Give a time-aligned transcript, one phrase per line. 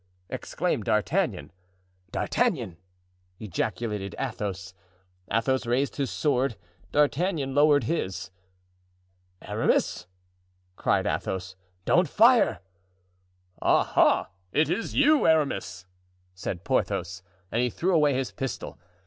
[0.31, 1.51] exclaimed D'Artagnan.
[2.11, 2.77] "D'Artagnan!"
[3.39, 4.73] ejaculated Athos.
[5.31, 6.55] Athos raised his sword;
[6.91, 8.31] D'Artagnan lowered his.
[9.43, 10.07] "Aramis!"
[10.75, 12.61] cried Athos, "don't fire!"
[13.61, 13.83] "Ah!
[13.83, 14.31] ha!
[14.51, 15.85] is it you, Aramis?"
[16.33, 17.21] said Porthos.
[17.51, 18.79] And he threw away his pistol.